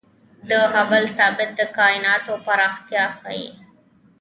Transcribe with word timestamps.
د 0.49 0.51
هبل 0.73 1.03
ثابت 1.17 1.49
د 1.59 1.61
کائناتو 1.77 2.33
پراختیا 2.45 3.05
ښيي. 3.19 3.47